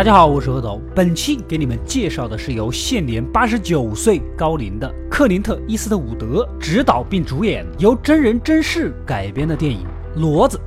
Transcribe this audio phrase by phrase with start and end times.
[0.00, 0.80] 大家好，我是何头。
[0.94, 9.86] 本期给你们介绍的是由现年八十九岁高龄的克林特·伊斯特伍德执导并主演，由真人真事改编的电影
[10.18, 10.58] 《骡子》。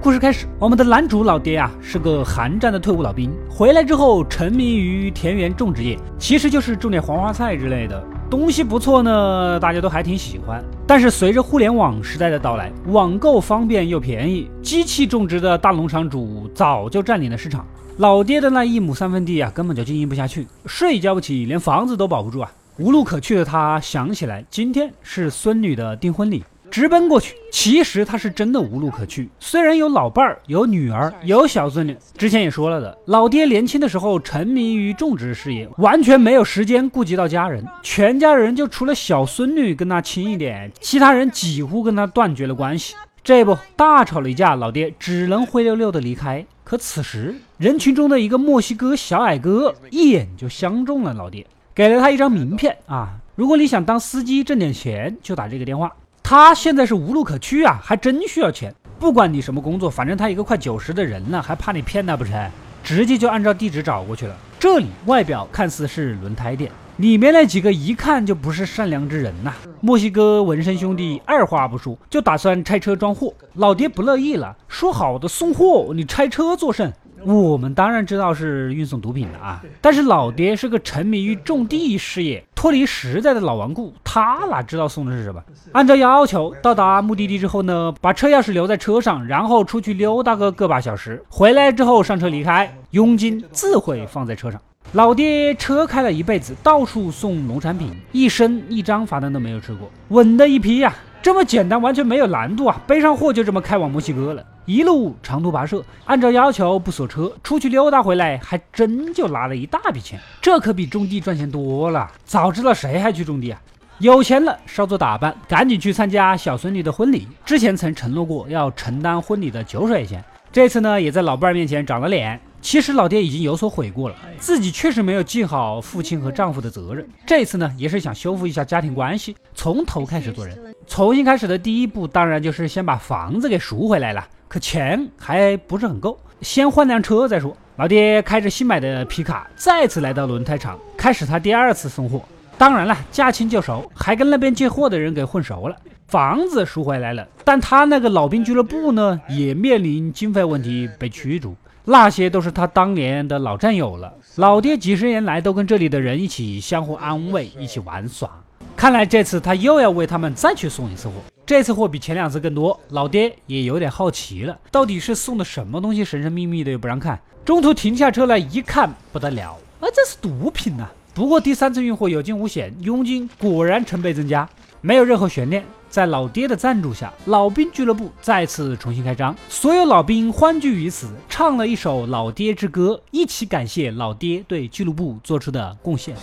[0.00, 8.00] 故事开始，我们的男主老爹啊是个韩战的退伍老兵，回来之后沉迷于田园种植业，其实就是种点黄花菜之类的。
[8.30, 10.62] 东西不错呢，大家都还挺喜欢。
[10.86, 17.64] 但是随着互联网时代的到来，网购方便又便宜，机器种植的大农场主早就占领了市场。
[17.98, 22.50] 老爹的那一亩三分地啊，根本就经营不下去，税交不起，连房子都保不住啊！
[22.78, 26.42] 无路可去的他想起来，今天是孙女的订婚礼。
[26.74, 29.30] 直奔过去，其实他是真的无路可去。
[29.38, 37.64] 虽然有老伴儿、有女儿、有小孙女，之前也说了的，老爹年轻的时候沉迷于种植事业，完全没有时间顾及到家人。
[37.84, 42.96] 全家人就除了小孙女跟他亲一点，其他人几乎跟他断绝了关系。
[43.22, 46.44] 这不，大吵了一架，老爹只能灰溜溜的离开。
[46.64, 55.92] 可此时，人群中的一个墨西哥小矮哥一眼就相中了老爹，给了他一张名片啊，如果你想当司机挣点钱，就打这个电话。
[56.26, 58.74] 他现在是无路可去啊，还真需要钱。
[58.98, 62.50] 不管你什么工作，反正他一个快九十的人了，还怕你骗他不成？
[62.82, 64.34] 直接就按照地址找过去了。
[64.58, 69.52] 这里外表看似是轮胎店，里面那几个一看就不是善良之人呐。
[69.82, 76.90] 墨西哥纹身兄弟二话不说就打算拆车装货，老爹不乐意了，说好的送货，你拆车做甚？
[77.24, 85.42] 我们当然知道是运送毒品的啊，但是老爹是个沉迷于种地事业、脱离时代的老顽固，他哪知道送的是什么？
[85.72, 94.60] 按照要求到达目的地之后呢，把车钥匙留在车上，然后出去溜达个个把小时，回来之后上车离开，佣金自会放在车上。
[94.92, 100.94] 老爹车开了一辈子，到处送农产品，一生一张罚单都没有吃过，稳的一批呀。
[101.24, 102.78] 这么简单，完全没有难度啊！
[102.86, 110.20] 背上货就这么开往墨西哥了，一路长途跋涉，按照要求不锁车，出去溜达回来，还真就拿了一大笔钱。
[110.42, 112.12] 这可比种地赚钱多了。
[112.26, 113.58] 早知道谁还去种地啊？
[114.00, 117.26] 有钱了，稍作打扮，赶紧去参加小孙女的婚礼。
[117.42, 122.38] 之前曾承诺过要承担婚礼的酒水钱，这次呢，也在老伴儿面前长了脸。
[122.64, 127.06] 其实老爹已经有所悔过了，自己确实没有尽好父亲和丈夫的责任。
[127.26, 130.58] 这次呢，也是想修复一下家庭关系，从头开始做人。
[130.86, 134.26] 重新开始的第一步，当然就是先把房子给赎回来了。
[134.48, 137.54] 可钱还不是很够，先换辆车再说。
[137.76, 142.24] 老爹开着新买的皮卡，再次来到轮胎厂，开始他第二次送货。
[142.56, 145.76] 当然了，驾轻就熟，还跟那边接货的人给混熟了。
[146.06, 151.54] 房子赎回来了，但他那个老兵俱乐部呢，也面临经费问题，被驱逐。
[151.84, 154.12] 那些都是他当年的老战友了。
[154.36, 158.30] 老爹几十年来都跟这里的人一起相互安慰，一起玩耍。
[158.74, 161.14] 看来这次他又要为他们再去送一次货。
[161.46, 167.20] 这次货比前两次更多，老爹也有点好奇了，到底是送的什么东西，神神秘秘的又不让看。
[167.44, 170.88] 中途停下车来一看，不得了，啊，这是毒品呐！
[171.12, 174.48] 不过第三次运货有惊无险，佣金果然成倍增加，
[174.80, 175.62] 没有任何悬念。
[175.94, 186.16] 在老爹的赞助下，老兵俱乐部再次重新开张，所有老兵欢聚于此，唱了一首《老爹之歌》，一起感谢老爹对俱乐部做出的贡献。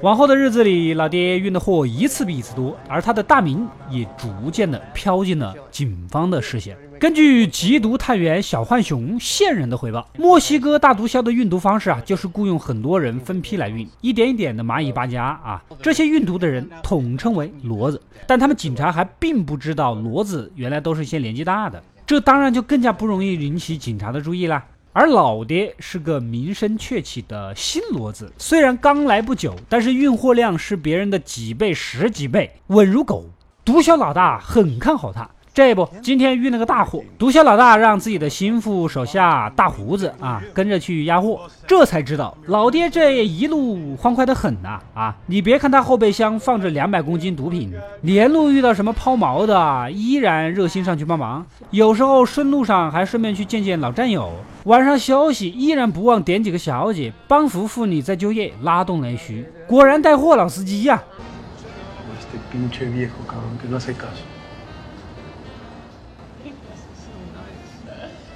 [0.00, 6.76] 往后的日子里，老爹运的货一次比一次多，而他的大名也逐渐的飘进了警方的视线。
[7.00, 15.62] 根据缉毒探员小浣熊线人的回报，墨西哥大毒枭的运毒方式啊，就是雇佣很多人分批来运，一点一点的蚂蚁搬家啊。
[15.82, 24.64] 这些运毒的人统称为骡子，但他们警察还并不知道骡子原来都是些年纪大的，这当然就更加不容易引起警察的注意啦。
[24.98, 33.26] 而老爹是个名声鹊起的新骡子，虽然刚来不久，但是运货量是别人的几倍、十几倍，稳如狗。
[33.64, 35.30] 毒枭老大很看好他。
[35.54, 45.16] 这不，今天运了个大货，毒枭老大让自己的心腹手下大胡子啊跟着去押货，这才知道老爹这一路欢快的很呐啊！
[45.26, 47.72] 你别看他后备箱放着两百公斤毒品，
[48.02, 54.30] 连路遇到什么抛锚的，依然热心上去帮忙，有时候顺路上还顺便去见见老战友，
[54.64, 61.02] 晚上休息依然不忘点几个小姐帮扶妇女再就业，拉动内需，果然带货老司机呀！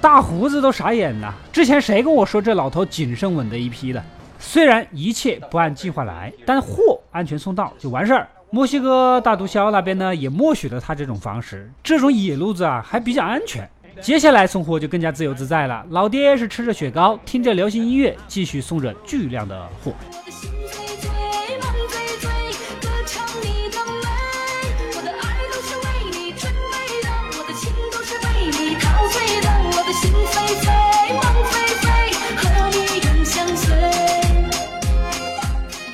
[0.03, 1.33] 大胡子都傻眼了。
[1.49, 4.03] 之前谁跟我说这老头谨慎稳的一批的？
[4.37, 8.27] 虽然一切不按计划来，但货安全送到就完事儿。
[8.49, 11.71] 墨西哥大毒枭那边呢，也默许了他这种方式。
[11.81, 13.67] 这种野路子啊，还比较安全。
[14.01, 15.85] 接下来送货就更加自由自在了。
[15.91, 19.93] 老爹是吃着雪糕，听着流行音乐，继续送着巨量的货。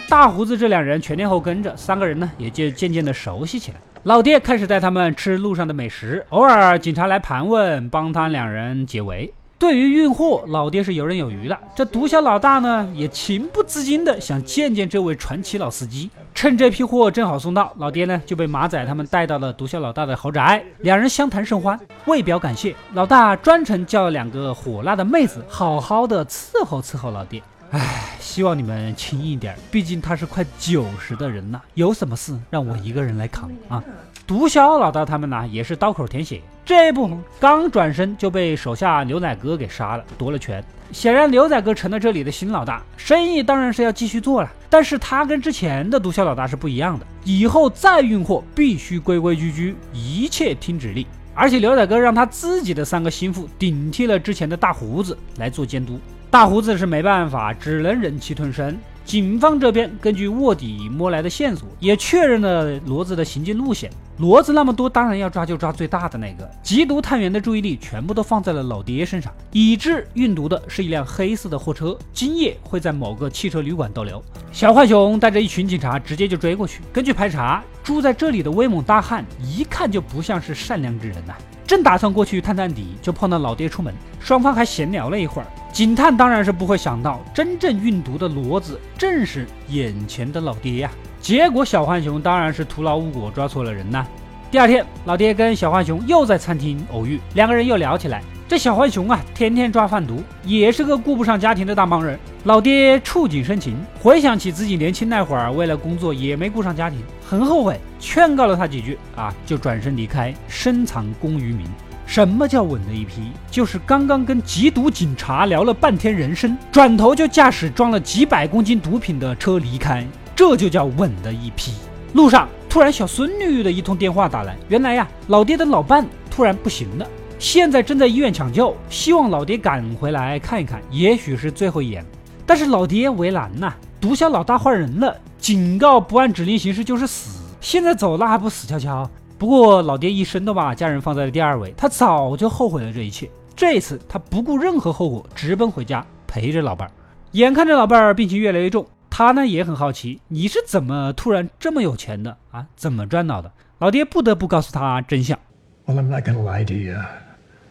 [0.09, 3.77] 大胡子这两人全天候跟着，三个人呢也就渐渐的熟悉起来。
[4.03, 9.31] 老爹开始带他们吃路上的美食，偶尔警察来盘问，帮他两人解围。
[9.59, 11.55] 对于运货，老爹是游刃有余的。
[11.75, 16.09] 这毒枭老大呢，也情不自禁的想见见这位传奇老司机。
[16.33, 21.79] 趁这批货正好送到，老爹呢就被马仔他们带到了毒枭老大的豪宅，两人相谈甚欢。
[22.05, 27.43] 为表感谢，老大专程叫了两个火辣的妹子，好好的伺候伺候老爹。
[27.71, 33.83] 唉，希望你们轻一点，毕竟他是快九十的人了，有什么事让我一个人来扛啊？
[34.27, 40.63] 毒枭老大他们呢，也是刀口舔血，这不刚转身就被手下牛仔哥给杀了，夺了权。
[40.91, 44.51] 显然牛仔哥成了这里的新老大，生意当然是要继续做了。
[44.69, 51.05] 但是他跟之前的毒枭老大是不一样的，以后再运货必须规规矩矩，一切听指令。
[51.35, 55.99] 而且牛仔哥让他自己的三个心腹顶替了之前的大胡子来做监督，
[56.31, 58.77] 大胡子是没办法，只能忍气吞声。
[59.03, 63.89] 警方这边根据卧底摸来的线索，也确认了骡子的行进路线。
[64.19, 66.47] 骡子那么多，当然要抓就抓最大的那个。
[66.63, 74.23] 缉毒探员的注意力全部都放在了老爹身上，已知运毒的是一辆黑色的货车，今夜会在某个汽车旅馆逗留。
[74.51, 76.81] 小浣熊带着一群警察直接就追过去。
[76.93, 81.33] 根据排查，住在这里的威猛大汉一看就不像是善良之人呐。
[81.69, 85.47] 正打算过去探探底，就碰到老爹出门，双方还闲聊了一会儿。
[85.71, 90.89] 警探当然是不会想到，真正运毒的骡子正是眼前的老爹呀。
[91.21, 94.03] 结果小浣熊当然是徒劳无果，抓错了人呐。
[94.51, 98.19] 第二天，老爹跟小浣熊又在餐厅偶遇，两个人又聊起来。
[98.47, 102.17] 这小浣熊啊，天天抓贩毒，也是个顾不上家庭的大忙人。
[102.45, 111.67] 老爹触景生情，回想起自己年轻那会儿，为了工作也没顾上家庭，很后悔，劝告了他几句啊，就转身离开，深藏功于名。
[112.07, 113.31] 什么叫稳的一批？
[113.51, 120.03] 就是刚刚跟缉毒警察聊了半天人生，转头就驾驶装了几百公斤毒品的车离开，
[120.35, 121.71] 这就叫稳的一批。
[122.13, 127.07] 路上突然小孙女的一通电话打来，原来呀，老爹的老伴突然不行了。
[127.39, 132.05] 现在正在医院抢救，希望老爹赶回来看一看，也许是最后一眼。
[132.45, 139.09] 但是老爹为难呐，毒枭老大换人了，警告不按指令行事就是死，现在走了还不死翘翘？
[139.39, 143.27] 不过老爹一生都把家人放在了第二位，他早就后悔了这一切。
[143.55, 146.91] 这一次他不顾任何后果，直奔回家陪着老伴儿。
[147.31, 148.85] 眼看着老伴儿病情越来越重，
[149.19, 152.65] 他呢也很好奇，你是怎么突然这么有钱的啊？
[152.77, 153.51] 怎么赚到的？
[153.79, 155.37] 老爹不得不告诉他真相。
[155.85, 156.95] Well, I'm not gonna lie to you.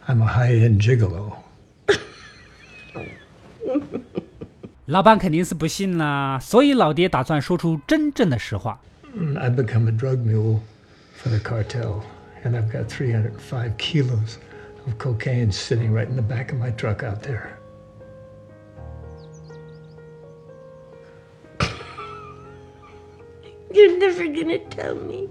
[0.07, 1.37] I'm a high-end gigolo.
[4.85, 8.79] 老板肯定是不信啦，所以老爹打算说出真正的实话。
[9.17, 10.61] I've become a drug mule
[11.17, 12.03] for the cartel,
[12.45, 14.37] and I've got 305 kilos
[14.85, 17.58] of cocaine sitting right in the back of my truck out there.
[23.99, 25.29] Never gonna tell me.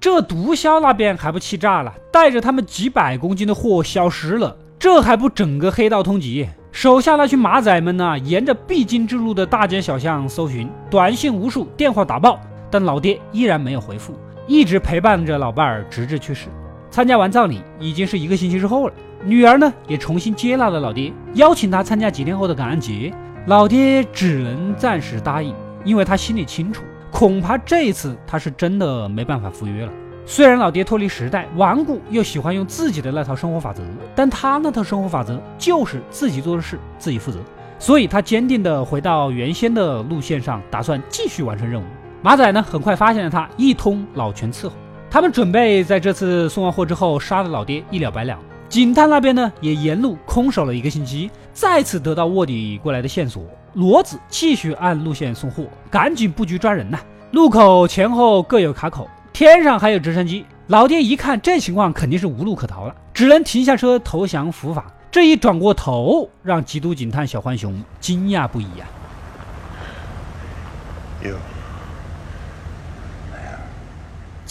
[0.00, 6.48] 这毒枭那边还不气炸了，带着他们几百公斤的货消失了，这还不整个黑道通缉？
[6.72, 14.14] 手下那群马仔们呢，沿着必经之路的大街小巷搜寻，短信无数，电话打爆，但老爹依然没有回复，
[14.46, 16.48] 一直陪伴着老伴儿直至去世。
[16.90, 18.94] 参加完葬礼已经是一个星期之后了，
[19.24, 23.12] 女儿呢也重新接纳了老爹，邀请他参加几天后的感恩节。
[23.46, 26.82] 老爹只能暂时答应，因为他心里清楚。
[27.12, 29.92] 恐怕这一次他是真的没办法赴约了。
[30.24, 33.82] 虽然老爹脱离时代，顽固又喜欢用自己的那套生活法则，
[34.14, 37.38] 但他那套生活法则就是自己做的事自己负责，
[37.78, 41.84] 所以他坚定地回到原先的路线上，打算继续完成任务。
[42.22, 44.72] 马仔呢，很快发现了他，一通老拳伺候。
[45.10, 48.38] 他们准备在这次送完货之后杀了老爹，一了百了。
[48.72, 53.44] 警探那边呢，也沿路空守了一个星期，再次得到卧底过来的线索。
[53.76, 56.98] 骡子继续按路线送货，赶紧布局抓人呐！
[57.32, 60.46] 路口前后各有卡口，天上还有直升机。
[60.68, 64.86] 老爹一看这情况，肯定是无路可逃了，只能停下车投降伏法。
[65.10, 68.86] 这一转过头，让缉毒警探小浣熊惊讶不已呀！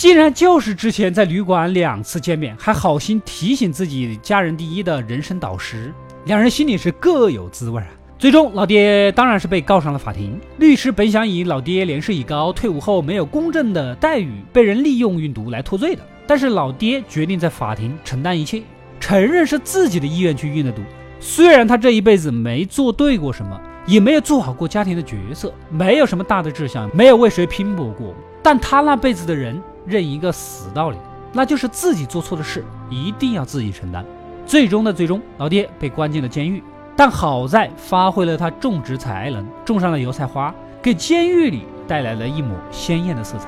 [0.01, 5.93] 竟然就是之前在旅馆两次见面，还好心提醒自己家人第一的人生导师，
[6.25, 7.87] 两人心里是各有滋味啊！
[8.17, 10.41] 最终，老爹当然是被告上了法庭。
[10.57, 18.63] 律师本想以老爹年事已高、退伍后没有公正的待遇、被人利用运毒来脱罪的，但是老爹决定在法庭承担一切，
[18.99, 20.81] 承认是自己的意愿去运的毒。
[21.19, 30.97] 虽然他这一辈子没做对过什么，也没有做好过家庭的角色，没有什么大的志向，没有为谁拼搏过，但他那辈子的人认一个死道理，
[31.33, 34.05] 那就是自己做错的事一定要自己承担。
[34.45, 36.63] 最终的最终，老爹被关进了监狱。
[36.95, 43.47] 但好在发挥了他种植才能，种上了油菜花，给监狱里带来了一抹鲜艳的色彩。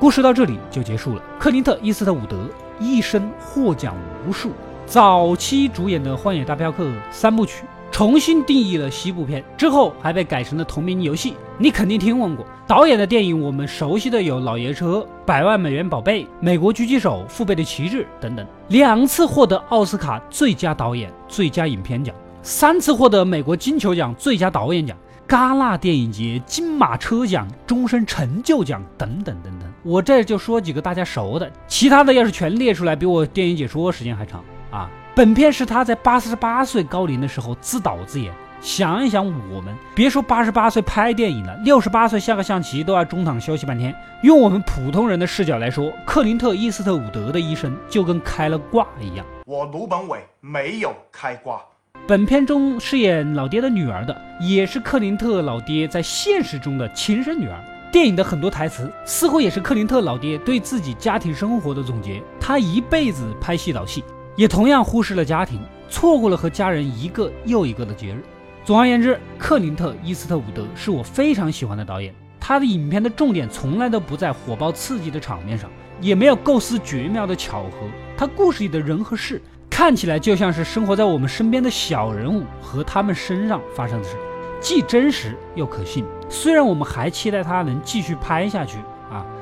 [0.00, 1.22] 故事到这里就结束了。
[1.38, 2.48] 克林特·伊斯特伍德
[2.80, 3.94] 一生获奖
[4.26, 4.50] 无数，
[4.90, 6.82] 早期主演的《荒野大镖客》
[7.12, 12.44] 三部曲重新定义了西部片，之后还被改成了同名游戏，你肯定听闻过。
[12.66, 24.96] 导演的电影我们熟悉的有《老爷车》《百万美元宝贝》《美国狙击手》《父辈的旗帜》等等，两次获得奥斯卡最佳导演、最佳影片奖，三次获得美国金球奖最佳导演奖。
[25.28, 34.88] 戛纳电影节金马车奖、终身成就奖等等等等，我这就说几个大家熟的，其他的要是全列出来，比我电影解说时间还长啊！
[35.14, 38.32] 本片是他在八十八岁高龄的时候自导自演。
[38.60, 43.94] 想一想，我们别说八十八岁拍电影了，六十八岁下个象棋都要中场休息半天。
[44.22, 49.24] 用我们普通人的视角来说，克林特·伊斯特伍德的一生就跟开了挂一样。
[49.46, 51.58] 我卢本伟没有开挂。
[52.06, 57.58] 本片中饰演老爹的女儿的，也是克林特老爹在现实中的亲生女儿。
[57.90, 62.22] 电影的很多台词似乎也是克林特老爹对自己家庭生活的总结。
[62.38, 64.04] 他一辈子拍戏导戏，
[64.36, 68.22] 也同样忽视了家庭，错过了和家人一个又一个的节日。
[68.64, 72.14] 总而言之，克林特·伊斯特伍德是我非常喜欢的导演。
[72.38, 75.70] 他的影片的重点从来都不在火爆刺激的场面上，
[76.00, 77.86] 也没有构思绝妙的巧合。
[78.16, 79.40] 他故事里的人和事。
[79.68, 84.14] 看起来就像是生活在我们身边的小人物和他们身上发生的事，
[84.60, 86.04] 既真实又可信。
[86.28, 88.76] 虽然我们还期待他能继续拍下去，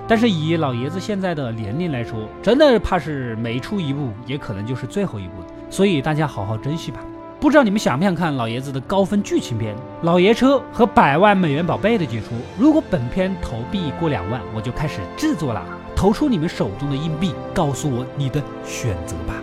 [0.08, 5.46] 但是以老爷子现在的年龄来说，真的怕是每出一部也可能就是最后一部了。
[5.68, 6.98] 所以大家好好珍惜吧。
[7.38, 12.30] 不知道你们想不想看老爷子的高分剧情片《老爷车》和《百万美元宝贝》的解说？
[12.58, 15.62] 如果本片投币过两万，我就开始制作了。
[15.94, 19.34] 投出你们手中的硬币，告诉我你的选择吧。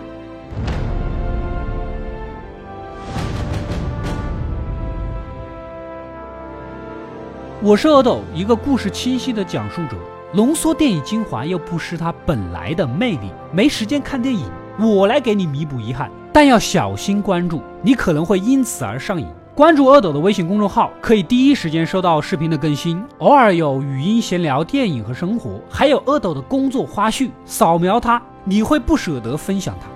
[7.62, 9.96] 我是阿斗，一个故事清晰的讲述者，
[10.36, 13.30] 浓缩电影精华又不失它本来的魅力。
[13.50, 14.44] 没时间看电影，
[14.78, 19.26] 我来给你弥补遗憾，但要小心关注，你可能会因此而上瘾。
[19.54, 27.30] 关注阿斗的微信公众号，可以第一时间收到视频的更新，偶尔有语音闲聊电影和生活，还有阿斗的工作花絮。
[27.46, 29.88] 扫描它，你会不舍得分享它。